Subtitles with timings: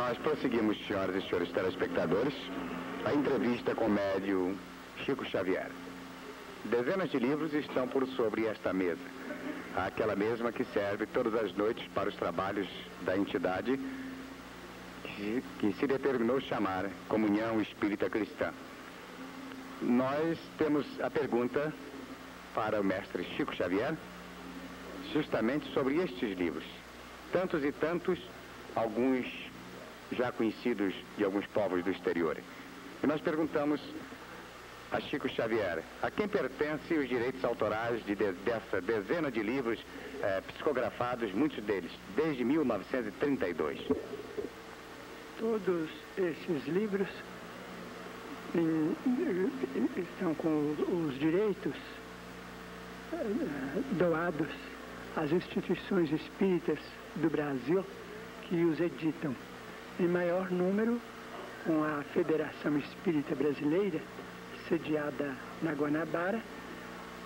[0.00, 2.32] Nós prosseguimos, senhoras e senhores telespectadores,
[3.04, 4.58] a entrevista com o médio
[5.04, 5.70] Chico Xavier.
[6.64, 9.02] Dezenas de livros estão por sobre esta mesa.
[9.76, 12.66] Aquela mesma que serve todas as noites para os trabalhos
[13.02, 13.78] da entidade
[15.04, 18.54] que, que se determinou chamar Comunhão Espírita Cristã.
[19.82, 21.74] Nós temos a pergunta
[22.54, 23.94] para o mestre Chico Xavier,
[25.12, 26.64] justamente sobre estes livros.
[27.32, 28.18] Tantos e tantos,
[28.74, 29.49] alguns
[30.12, 32.36] já conhecidos de alguns povos do exterior.
[33.02, 33.80] E nós perguntamos
[34.92, 39.78] a Chico Xavier, a quem pertencem os direitos autorais de, de, dessa dezena de livros
[40.20, 43.78] eh, psicografados, muitos deles, desde 1932?
[45.38, 47.08] Todos esses livros
[48.54, 48.96] em,
[49.96, 50.74] estão com
[51.06, 51.74] os direitos
[53.12, 53.16] eh,
[53.92, 54.48] doados
[55.16, 56.78] às instituições espíritas
[57.14, 57.84] do Brasil
[58.48, 59.34] que os editam
[60.00, 60.98] em maior número
[61.66, 64.00] com a Federação Espírita Brasileira,
[64.66, 66.40] sediada na Guanabara,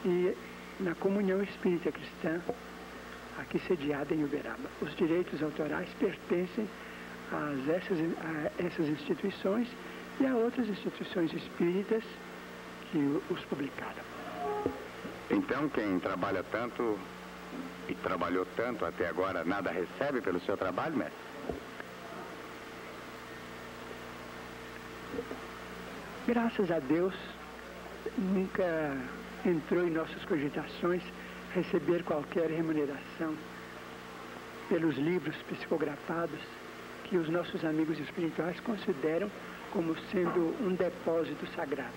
[0.05, 0.37] e
[0.81, 2.41] na Comunhão Espírita Cristã,
[3.39, 4.69] aqui sediada em Uberaba.
[4.83, 6.69] Os direitos autorais pertencem
[7.33, 9.69] a essas, a essas instituições
[10.21, 12.03] e a outras instituições espíritas
[12.91, 14.03] que os publicaram.
[15.31, 16.99] Então, quem trabalha tanto
[17.89, 21.74] e trabalhou tanto até agora, nada recebe pelo seu trabalho, mestre?
[26.27, 27.15] Graças a Deus,
[28.17, 28.97] nunca
[29.45, 31.03] entrou em nossas cogitações
[31.55, 33.35] receber qualquer remuneração
[34.71, 36.41] pelos livros psicografados
[37.05, 39.31] que os nossos amigos espirituais consideram
[39.71, 41.93] como sendo um depósito sagrado.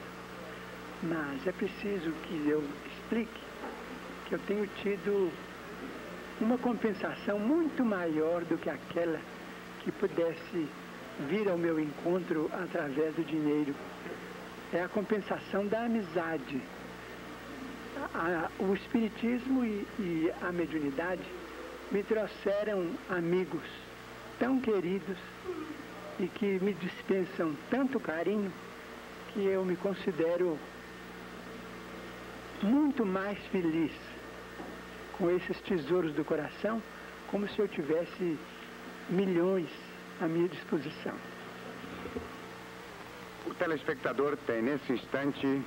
[1.03, 3.39] Mas é preciso que eu explique
[4.27, 5.31] que eu tenho tido
[6.41, 9.21] uma compensação muito maior do que aquela
[9.85, 10.67] que pudesse
[11.25, 13.73] vir ao meu encontro através do dinheiro
[14.71, 16.61] é a compensação da amizade.
[18.13, 21.23] A, o Espiritismo e, e a mediunidade
[21.91, 23.63] me trouxeram amigos
[24.37, 25.17] tão queridos
[26.19, 28.51] e que me dispensam tanto carinho
[29.33, 30.59] que eu me considero
[32.61, 33.91] muito mais feliz
[35.17, 36.81] com esses tesouros do coração,
[37.27, 38.37] como se eu tivesse
[39.09, 39.69] milhões
[40.21, 41.13] à minha disposição
[43.57, 45.61] telespectador tem nesse instante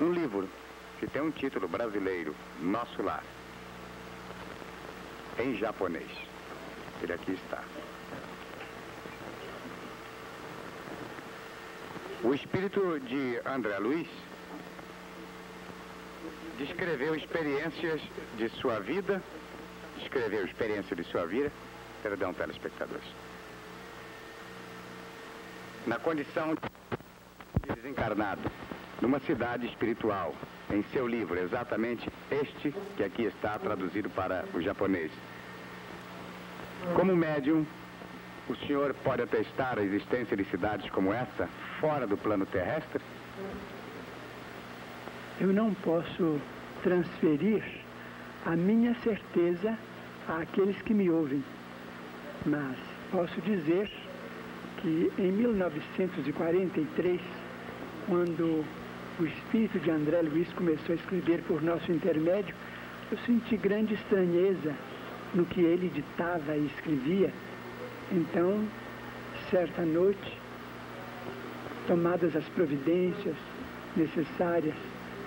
[0.00, 0.48] um livro
[0.98, 3.22] que tem um título brasileiro, Nosso Lar,
[5.38, 6.10] em japonês.
[7.02, 7.62] Ele aqui está.
[12.22, 14.08] O espírito de André Luiz
[16.58, 18.00] descreveu experiências
[18.36, 19.22] de sua vida,
[19.98, 21.52] descreveu experiência de sua vida,
[22.02, 23.04] perdão, telespectadores
[25.88, 28.42] na condição de desencarnado,
[29.00, 30.34] numa cidade espiritual,
[30.70, 35.10] em seu livro, exatamente este que aqui está traduzido para o japonês.
[36.94, 37.66] Como médium,
[38.50, 41.48] o senhor pode atestar a existência de cidades como essa,
[41.80, 43.02] fora do plano terrestre?
[45.40, 46.38] Eu não posso
[46.82, 47.64] transferir
[48.44, 49.78] a minha certeza
[50.28, 51.42] àqueles que me ouvem,
[52.46, 52.76] mas
[53.10, 53.90] posso dizer
[54.80, 57.20] que em 1943,
[58.06, 58.64] quando
[59.18, 62.54] o espírito de André Luiz começou a escrever por nosso intermédio,
[63.10, 64.74] eu senti grande estranheza
[65.34, 67.32] no que ele ditava e escrevia.
[68.12, 68.64] Então,
[69.50, 70.38] certa noite,
[71.86, 73.34] tomadas as providências
[73.96, 74.74] necessárias,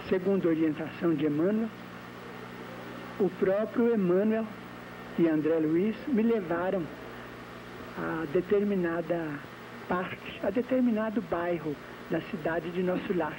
[0.08, 1.70] segundo a orientação de Emmanuel,
[3.20, 4.46] o próprio Emmanuel
[5.18, 6.84] e André Luiz me levaram
[7.98, 9.40] a determinada
[9.88, 11.75] parte, a determinado bairro
[12.10, 13.38] da cidade de Nosso Lar.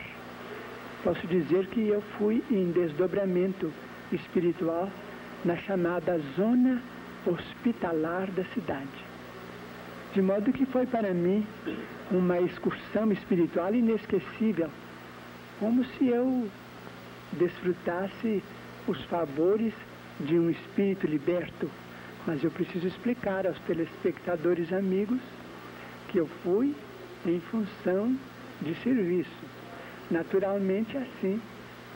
[1.03, 3.73] Posso dizer que eu fui em desdobramento
[4.13, 4.91] espiritual
[5.45, 6.81] na chamada zona
[7.27, 9.13] hospitalar da cidade.
[10.15, 11.47] De modo que foi para mim
[12.11, 14.69] uma excursão espiritual inesquecível,
[15.59, 16.47] como se eu
[17.33, 18.43] desfrutasse
[18.87, 19.73] os favores
[20.21, 21.71] de um espírito liberto
[22.27, 25.21] mas eu preciso explicar aos telespectadores amigos
[26.09, 26.75] que eu fui
[27.27, 28.17] em função
[28.61, 29.31] de serviço.
[30.11, 31.41] Naturalmente assim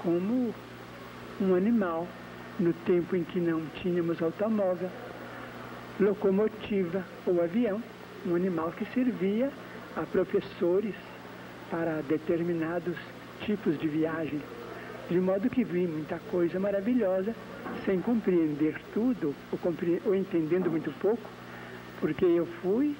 [0.02, 0.54] como
[1.40, 2.08] um animal,
[2.58, 4.90] no tempo em que não tínhamos automóvel,
[6.00, 7.82] locomotiva ou avião,
[8.26, 9.50] um animal que servia
[9.96, 10.94] a professores
[11.70, 12.96] para determinados
[13.44, 14.40] tipos de viagem.
[15.08, 17.34] De modo que vi muita coisa maravilhosa
[17.84, 20.00] sem compreender tudo, ou, compre...
[20.04, 21.28] ou entendendo muito pouco,
[22.00, 22.94] porque eu fui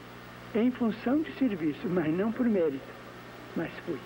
[0.55, 2.81] em função de serviço, mas não por mérito,
[3.57, 3.99] mas fui.